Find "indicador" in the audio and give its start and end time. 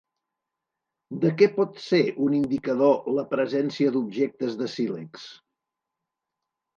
2.37-3.05